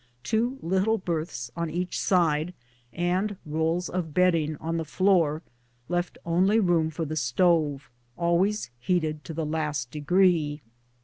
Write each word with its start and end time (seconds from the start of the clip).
Two 0.23 0.57
little 0.63 0.97
berths 0.97 1.51
on 1.55 1.69
each 1.69 1.99
side, 1.99 2.55
and 2.91 3.37
rolls 3.45 3.87
of 3.87 4.15
bedding 4.15 4.55
on 4.57 4.77
the 4.77 4.83
floor, 4.83 5.43
left 5.89 6.17
only 6.25 6.59
room 6.59 6.89
for 6.89 7.05
the 7.05 7.15
stove, 7.15 7.87
always 8.17 8.71
heated 8.79 9.23
to 9.25 9.33
the 9.35 9.45
last 9.45 9.91
degree. 9.91 10.63